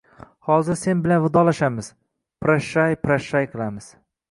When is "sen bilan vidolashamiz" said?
0.83-1.91